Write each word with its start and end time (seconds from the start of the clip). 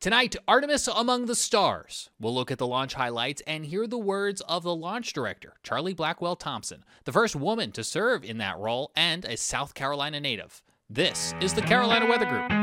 Tonight, 0.00 0.36
Artemis 0.46 0.86
Among 0.86 1.26
the 1.26 1.34
Stars. 1.34 2.10
We'll 2.20 2.32
look 2.32 2.52
at 2.52 2.58
the 2.58 2.68
launch 2.68 2.94
highlights 2.94 3.42
and 3.48 3.66
hear 3.66 3.84
the 3.84 3.98
words 3.98 4.40
of 4.42 4.62
the 4.62 4.72
launch 4.72 5.12
director, 5.12 5.54
Charlie 5.64 5.92
Blackwell 5.92 6.36
Thompson, 6.36 6.84
the 7.02 7.10
first 7.10 7.34
woman 7.34 7.72
to 7.72 7.82
serve 7.82 8.22
in 8.22 8.38
that 8.38 8.58
role 8.58 8.92
and 8.94 9.24
a 9.24 9.36
South 9.36 9.74
Carolina 9.74 10.20
native. 10.20 10.62
This 10.88 11.34
is 11.40 11.52
the 11.52 11.62
Carolina 11.62 12.06
Weather 12.06 12.26
Group. 12.26 12.57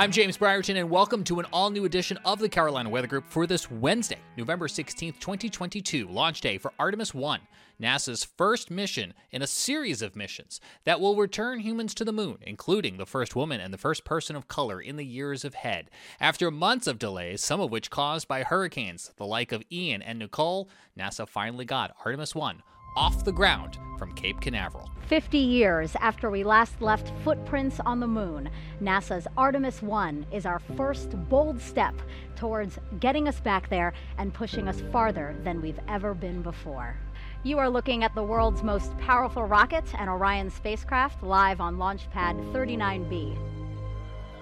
I'm 0.00 0.10
James 0.10 0.38
Brierton, 0.38 0.78
and 0.78 0.88
welcome 0.88 1.22
to 1.24 1.40
an 1.40 1.46
all 1.52 1.68
new 1.68 1.84
edition 1.84 2.16
of 2.24 2.38
the 2.38 2.48
Carolina 2.48 2.88
Weather 2.88 3.06
Group 3.06 3.26
for 3.28 3.46
this 3.46 3.70
Wednesday, 3.70 4.16
November 4.34 4.66
16th, 4.66 5.20
2022, 5.20 6.08
launch 6.08 6.40
day 6.40 6.56
for 6.56 6.72
Artemis 6.78 7.12
1, 7.12 7.38
NASA's 7.82 8.24
first 8.24 8.70
mission 8.70 9.12
in 9.30 9.42
a 9.42 9.46
series 9.46 10.00
of 10.00 10.16
missions 10.16 10.58
that 10.84 11.02
will 11.02 11.16
return 11.16 11.60
humans 11.60 11.92
to 11.92 12.06
the 12.06 12.14
moon, 12.14 12.38
including 12.40 12.96
the 12.96 13.04
first 13.04 13.36
woman 13.36 13.60
and 13.60 13.74
the 13.74 13.76
first 13.76 14.06
person 14.06 14.36
of 14.36 14.48
color 14.48 14.80
in 14.80 14.96
the 14.96 15.04
years 15.04 15.44
ahead. 15.44 15.90
After 16.18 16.50
months 16.50 16.86
of 16.86 16.98
delays, 16.98 17.42
some 17.42 17.60
of 17.60 17.70
which 17.70 17.90
caused 17.90 18.26
by 18.26 18.42
hurricanes, 18.42 19.12
the 19.18 19.26
like 19.26 19.52
of 19.52 19.62
Ian 19.70 20.00
and 20.00 20.18
Nicole, 20.18 20.70
NASA 20.98 21.28
finally 21.28 21.66
got 21.66 21.94
Artemis 22.06 22.34
1 22.34 22.62
off 22.96 23.22
the 23.22 23.32
ground 23.32 23.78
from 23.98 24.14
Cape 24.14 24.40
Canaveral. 24.40 24.90
50 25.10 25.38
years 25.38 25.96
after 25.96 26.30
we 26.30 26.44
last 26.44 26.80
left 26.80 27.10
footprints 27.24 27.80
on 27.84 27.98
the 27.98 28.06
moon, 28.06 28.48
NASA's 28.80 29.26
Artemis 29.36 29.82
1 29.82 30.26
is 30.30 30.46
our 30.46 30.60
first 30.76 31.10
bold 31.28 31.60
step 31.60 31.96
towards 32.36 32.78
getting 33.00 33.26
us 33.26 33.40
back 33.40 33.68
there 33.68 33.92
and 34.18 34.32
pushing 34.32 34.68
us 34.68 34.80
farther 34.92 35.34
than 35.42 35.60
we've 35.60 35.80
ever 35.88 36.14
been 36.14 36.42
before. 36.42 36.96
You 37.42 37.58
are 37.58 37.68
looking 37.68 38.04
at 38.04 38.14
the 38.14 38.22
world's 38.22 38.62
most 38.62 38.96
powerful 38.98 39.42
rocket 39.42 39.82
and 39.98 40.08
Orion 40.08 40.48
spacecraft 40.48 41.24
live 41.24 41.60
on 41.60 41.76
Launch 41.76 42.08
Pad 42.12 42.36
39B. 42.52 43.36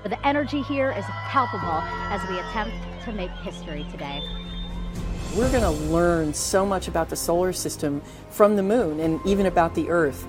The 0.05 0.27
energy 0.27 0.61
here 0.61 0.91
is 0.91 1.05
palpable 1.07 1.81
as 2.13 2.21
we 2.29 2.39
attempt 2.41 2.77
to 3.07 3.13
make 3.13 3.31
history 3.43 3.87
today. 3.91 4.21
We're 5.35 5.51
going 5.51 5.63
to 5.63 5.83
learn 5.91 6.35
so 6.35 6.67
much 6.67 6.89
about 6.89 7.09
the 7.09 7.17
solar 7.17 7.55
system 7.55 8.03
from 8.29 8.57
the 8.57 8.63
moon 8.63 9.01
and 9.01 9.19
even 9.25 9.47
about 9.47 9.75
the 9.75 9.89
Earth. 9.89 10.27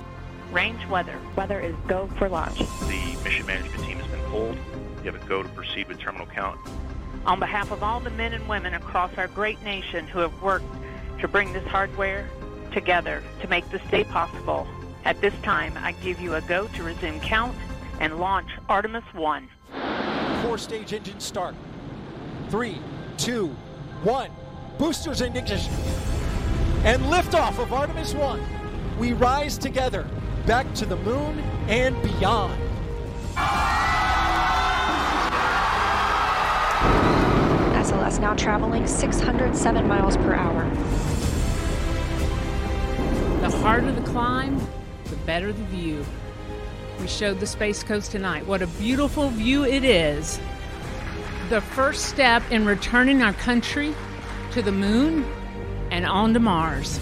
Range 0.51 0.85
weather. 0.87 1.19
Weather 1.35 1.59
is 1.59 1.75
go 1.87 2.07
for 2.17 2.29
launch. 2.29 2.57
The 2.57 3.17
mission 3.23 3.45
management 3.45 3.83
team 3.83 3.97
has 3.97 4.07
been 4.07 4.21
polled. 4.31 4.57
You 5.03 5.11
have 5.11 5.15
a 5.15 5.25
go 5.27 5.43
to 5.43 5.49
proceed 5.49 5.87
with 5.87 5.99
terminal 5.99 6.27
count. 6.27 6.59
On 7.25 7.39
behalf 7.39 7.71
of 7.71 7.83
all 7.83 7.99
the 7.99 8.09
men 8.11 8.33
and 8.33 8.47
women 8.47 8.73
across 8.73 9.11
our 9.17 9.27
great 9.27 9.61
nation 9.63 10.07
who 10.07 10.19
have 10.19 10.41
worked 10.41 10.65
to 11.19 11.27
bring 11.27 11.53
this 11.53 11.65
hardware 11.67 12.29
together 12.71 13.23
to 13.41 13.47
make 13.47 13.69
this 13.69 13.81
day 13.91 14.03
possible, 14.03 14.67
at 15.05 15.19
this 15.21 15.33
time 15.43 15.73
I 15.77 15.91
give 15.93 16.19
you 16.19 16.35
a 16.35 16.41
go 16.41 16.67
to 16.67 16.83
resume 16.83 17.19
count 17.19 17.55
and 17.99 18.19
launch 18.19 18.49
Artemis 18.67 19.03
1. 19.13 19.49
Core 20.41 20.57
stage 20.57 20.93
engine 20.93 21.19
start. 21.19 21.55
Three, 22.49 22.79
two, 23.17 23.47
one 24.03 24.31
boosters 24.79 25.19
in 25.19 25.35
ignition, 25.35 25.73
and 26.85 27.03
liftoff 27.03 27.59
of 27.61 27.73
Artemis 27.73 28.13
1. 28.13 28.41
We 28.97 29.11
rise 29.11 29.57
together 29.57 30.07
back 30.49 30.73
to 30.73 30.83
the 30.83 30.95
moon 30.95 31.37
and 31.67 32.01
beyond. 32.01 32.59
SLS 37.75 38.19
now 38.19 38.33
traveling 38.33 38.87
607 38.87 39.87
miles 39.87 40.17
per 40.17 40.33
hour. 40.33 40.67
The 43.41 43.55
harder 43.59 43.91
the 43.91 44.01
climb, 44.01 44.59
the 45.05 45.17
better 45.17 45.53
the 45.53 45.63
view. 45.65 46.03
We 46.99 47.05
showed 47.05 47.39
the 47.39 47.45
Space 47.45 47.83
Coast 47.83 48.09
tonight. 48.09 48.47
What 48.47 48.63
a 48.63 48.67
beautiful 48.67 49.29
view 49.29 49.65
it 49.65 49.83
is. 49.83 50.39
The 51.49 51.61
first 51.61 52.05
step 52.05 52.41
in 52.49 52.65
returning 52.65 53.21
our 53.21 53.33
country 53.33 53.93
to 54.53 54.63
the 54.63 54.71
moon 54.71 55.31
and 55.91 56.07
on 56.07 56.33
to 56.33 56.39
Mars. 56.39 56.99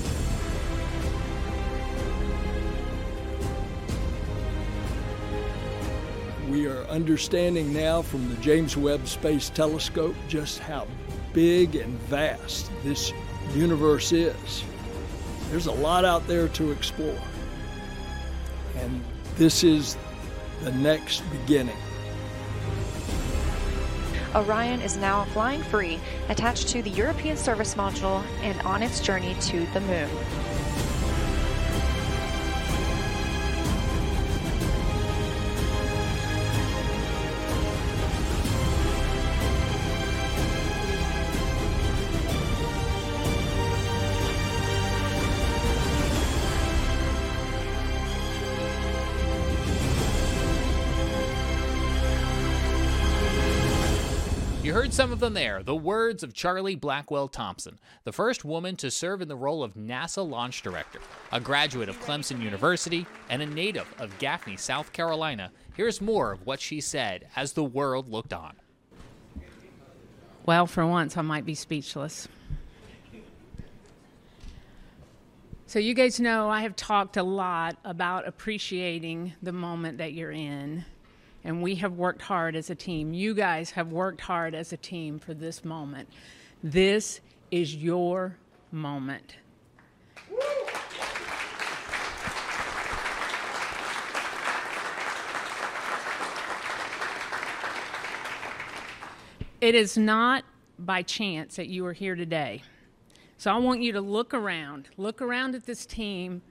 We 6.47 6.65
are 6.67 6.83
understanding 6.85 7.73
now 7.73 8.01
from 8.01 8.29
the 8.29 8.35
James 8.37 8.77
Webb 8.77 9.05
Space 9.05 9.49
Telescope 9.49 10.15
just 10.29 10.59
how 10.59 10.87
big 11.33 11.75
and 11.75 11.99
vast 12.03 12.71
this 12.83 13.11
universe 13.53 14.13
is. 14.13 14.63
There's 15.49 15.65
a 15.65 15.73
lot 15.73 16.05
out 16.05 16.25
there 16.25 16.47
to 16.49 16.71
explore. 16.71 17.19
And 18.77 19.03
this 19.35 19.65
is 19.65 19.97
the 20.63 20.71
next 20.71 21.21
beginning. 21.31 21.75
Orion 24.33 24.81
is 24.81 24.95
now 24.95 25.25
flying 25.25 25.63
free, 25.63 25.99
attached 26.29 26.69
to 26.69 26.81
the 26.81 26.91
European 26.91 27.35
Service 27.35 27.75
Module 27.75 28.23
and 28.41 28.57
on 28.61 28.83
its 28.83 29.01
journey 29.01 29.35
to 29.41 29.65
the 29.73 29.81
Moon. 29.81 30.09
You 54.67 54.73
heard 54.73 54.93
some 54.93 55.13
of 55.13 55.21
them 55.21 55.33
there, 55.33 55.63
the 55.63 55.73
words 55.73 56.23
of 56.23 56.33
Charlie 56.33 56.75
Blackwell 56.75 57.29
Thompson, 57.29 57.79
the 58.03 58.11
first 58.11 58.43
woman 58.43 58.75
to 58.75 58.91
serve 58.91 59.21
in 59.21 59.29
the 59.29 59.35
role 59.37 59.63
of 59.63 59.75
NASA 59.75 60.29
launch 60.29 60.61
director. 60.61 60.99
A 61.31 61.39
graduate 61.39 61.87
of 61.87 61.97
Clemson 62.01 62.41
University 62.41 63.05
and 63.29 63.41
a 63.41 63.45
native 63.45 63.87
of 63.97 64.19
Gaffney, 64.19 64.57
South 64.57 64.91
Carolina, 64.91 65.53
here's 65.75 66.01
more 66.01 66.33
of 66.33 66.45
what 66.45 66.59
she 66.59 66.81
said 66.81 67.29
as 67.33 67.53
the 67.53 67.63
world 67.63 68.09
looked 68.09 68.33
on. 68.33 68.57
Well, 70.45 70.67
for 70.67 70.85
once, 70.85 71.15
I 71.15 71.21
might 71.21 71.45
be 71.45 71.55
speechless. 71.55 72.27
So, 75.65 75.79
you 75.79 75.93
guys 75.93 76.19
know 76.19 76.49
I 76.49 76.63
have 76.63 76.75
talked 76.75 77.15
a 77.15 77.23
lot 77.23 77.77
about 77.85 78.27
appreciating 78.27 79.31
the 79.41 79.53
moment 79.53 79.99
that 79.99 80.11
you're 80.11 80.29
in 80.29 80.83
and 81.47 81.63
we 81.63 81.75
have 81.75 81.93
worked 81.93 82.21
hard 82.21 82.57
as 82.57 82.69
a 82.69 82.75
team. 82.75 83.13
You 83.13 83.33
guys 83.33 83.71
have 83.71 83.93
worked 83.93 84.19
hard 84.19 84.53
as 84.53 84.73
a 84.73 84.77
team 84.77 85.17
for 85.17 85.33
this 85.33 85.63
moment. 85.63 86.09
This 86.61 87.21
is 87.51 87.73
your 87.73 88.35
moment. 88.69 89.37
It 99.61 99.73
is 99.73 99.97
not 99.97 100.43
by 100.77 101.01
chance 101.01 101.55
that 101.55 101.67
you 101.69 101.85
are 101.85 101.93
here 101.93 102.15
today. 102.15 102.61
So 103.37 103.53
I 103.53 103.57
want 103.57 103.81
you 103.81 103.93
to 103.93 104.01
look 104.01 104.33
around, 104.33 104.89
look 104.97 105.21
around 105.21 105.55
at 105.55 105.65
this 105.65 105.85
team, 105.85 106.41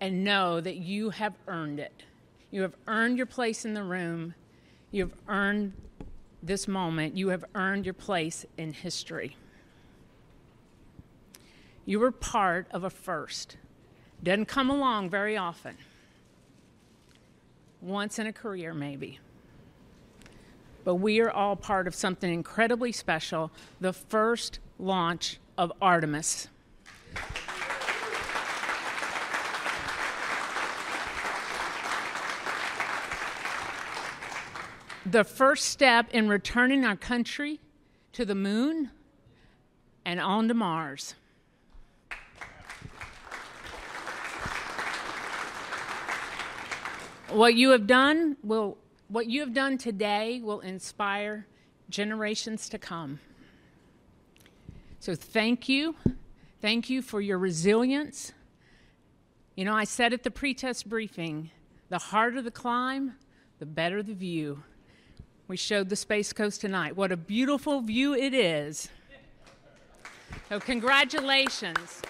and 0.00 0.24
know 0.24 0.60
that 0.60 0.78
you 0.78 1.10
have 1.10 1.34
earned 1.46 1.78
it. 1.78 2.02
You 2.54 2.62
have 2.62 2.76
earned 2.86 3.16
your 3.16 3.26
place 3.26 3.64
in 3.64 3.74
the 3.74 3.82
room. 3.82 4.32
You 4.92 5.02
have 5.02 5.14
earned 5.26 5.72
this 6.40 6.68
moment. 6.68 7.16
You 7.16 7.30
have 7.30 7.44
earned 7.56 7.84
your 7.84 7.94
place 7.94 8.46
in 8.56 8.72
history. 8.72 9.36
You 11.84 11.98
were 11.98 12.12
part 12.12 12.68
of 12.70 12.84
a 12.84 12.90
first. 12.90 13.56
Doesn't 14.22 14.46
come 14.46 14.70
along 14.70 15.10
very 15.10 15.36
often. 15.36 15.76
Once 17.80 18.20
in 18.20 18.28
a 18.28 18.32
career, 18.32 18.72
maybe. 18.72 19.18
But 20.84 20.94
we 20.94 21.18
are 21.18 21.32
all 21.32 21.56
part 21.56 21.88
of 21.88 21.94
something 21.96 22.32
incredibly 22.32 22.92
special 22.92 23.50
the 23.80 23.92
first 23.92 24.60
launch 24.78 25.40
of 25.58 25.72
Artemis. 25.82 26.46
The 35.14 35.22
first 35.22 35.66
step 35.66 36.10
in 36.10 36.28
returning 36.28 36.84
our 36.84 36.96
country 36.96 37.60
to 38.12 38.24
the 38.24 38.34
moon 38.34 38.90
and 40.04 40.18
on 40.18 40.48
to 40.48 40.54
Mars. 40.54 41.14
What 47.28 47.54
you 47.54 47.70
have 47.70 47.86
done 47.86 48.36
will 48.42 48.76
what 49.06 49.26
you 49.26 49.38
have 49.38 49.54
done 49.54 49.78
today 49.78 50.40
will 50.42 50.58
inspire 50.58 51.46
generations 51.88 52.68
to 52.70 52.78
come. 52.78 53.20
So 54.98 55.14
thank 55.14 55.68
you. 55.68 55.94
Thank 56.60 56.90
you 56.90 57.02
for 57.02 57.20
your 57.20 57.38
resilience. 57.38 58.32
You 59.54 59.64
know, 59.64 59.74
I 59.74 59.84
said 59.84 60.12
at 60.12 60.24
the 60.24 60.32
pretest 60.32 60.88
briefing 60.88 61.52
the 61.88 61.98
harder 61.98 62.42
the 62.42 62.50
climb, 62.50 63.14
the 63.60 63.66
better 63.66 64.02
the 64.02 64.14
view. 64.14 64.64
We 65.46 65.58
showed 65.58 65.90
the 65.90 65.96
Space 65.96 66.32
Coast 66.32 66.62
tonight. 66.62 66.96
What 66.96 67.12
a 67.12 67.18
beautiful 67.18 67.82
view 67.82 68.14
it 68.14 68.32
is. 68.32 68.88
So, 70.48 70.58
congratulations. 70.58 72.00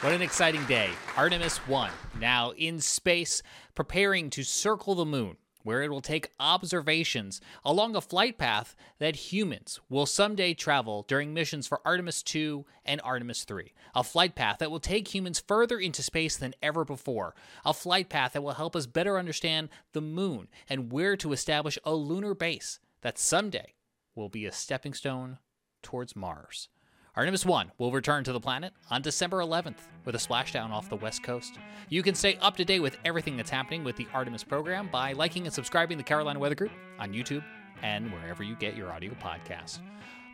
What 0.00 0.12
an 0.12 0.20
exciting 0.20 0.62
day. 0.66 0.90
Artemis 1.16 1.56
1, 1.66 1.90
now 2.20 2.50
in 2.50 2.80
space, 2.80 3.42
preparing 3.74 4.28
to 4.30 4.42
circle 4.42 4.94
the 4.94 5.06
moon, 5.06 5.38
where 5.64 5.82
it 5.82 5.90
will 5.90 6.00
take 6.00 6.30
observations 6.38 7.40
along 7.64 7.96
a 7.96 8.00
flight 8.00 8.38
path 8.38 8.76
that 9.00 9.32
humans 9.32 9.80
will 9.88 10.06
someday 10.06 10.54
travel 10.54 11.04
during 11.08 11.34
missions 11.34 11.66
for 11.66 11.80
Artemis 11.84 12.22
2 12.22 12.64
and 12.84 13.00
Artemis 13.02 13.42
3. 13.42 13.72
A 13.96 14.04
flight 14.04 14.36
path 14.36 14.58
that 14.58 14.70
will 14.70 14.78
take 14.78 15.12
humans 15.12 15.42
further 15.44 15.78
into 15.78 16.02
space 16.02 16.36
than 16.36 16.54
ever 16.62 16.84
before. 16.84 17.34
A 17.64 17.74
flight 17.74 18.08
path 18.08 18.34
that 18.34 18.42
will 18.42 18.52
help 18.52 18.76
us 18.76 18.86
better 18.86 19.18
understand 19.18 19.70
the 19.92 20.00
moon 20.00 20.48
and 20.68 20.92
where 20.92 21.16
to 21.16 21.32
establish 21.32 21.78
a 21.84 21.94
lunar 21.94 22.34
base 22.34 22.78
that 23.00 23.18
someday 23.18 23.74
will 24.14 24.28
be 24.28 24.46
a 24.46 24.52
stepping 24.52 24.94
stone 24.94 25.38
towards 25.82 26.14
Mars. 26.14 26.68
Artemis 27.16 27.46
1 27.46 27.70
will 27.78 27.92
return 27.92 28.24
to 28.24 28.32
the 28.32 28.40
planet 28.40 28.72
on 28.90 29.00
December 29.00 29.38
11th 29.38 29.76
with 30.04 30.16
a 30.16 30.18
splashdown 30.18 30.70
off 30.70 30.88
the 30.88 30.96
west 30.96 31.22
coast. 31.22 31.60
You 31.88 32.02
can 32.02 32.16
stay 32.16 32.36
up 32.40 32.56
to 32.56 32.64
date 32.64 32.80
with 32.80 32.96
everything 33.04 33.36
that's 33.36 33.50
happening 33.50 33.84
with 33.84 33.94
the 33.94 34.08
Artemis 34.12 34.42
program 34.42 34.88
by 34.90 35.12
liking 35.12 35.44
and 35.44 35.54
subscribing 35.54 35.96
the 35.96 36.02
Carolina 36.02 36.40
Weather 36.40 36.56
Group 36.56 36.72
on 36.98 37.12
YouTube 37.12 37.44
and 37.82 38.12
wherever 38.12 38.42
you 38.42 38.56
get 38.56 38.76
your 38.76 38.90
audio 38.90 39.12
podcasts. 39.22 39.78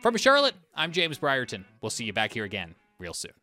From 0.01 0.17
Charlotte, 0.17 0.55
I'm 0.73 0.91
James 0.91 1.19
Brierton. 1.19 1.65
We'll 1.81 1.91
see 1.91 2.05
you 2.05 2.13
back 2.13 2.33
here 2.33 2.45
again 2.45 2.73
real 2.97 3.13
soon. 3.13 3.40